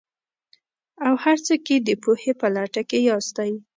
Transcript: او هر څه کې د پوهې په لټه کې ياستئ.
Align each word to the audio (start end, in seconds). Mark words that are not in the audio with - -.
او 1.05 1.13
هر 1.23 1.37
څه 1.45 1.53
کې 1.65 1.75
د 1.87 1.89
پوهې 2.03 2.31
په 2.41 2.47
لټه 2.55 2.81
کې 2.89 2.99
ياستئ. 3.09 3.51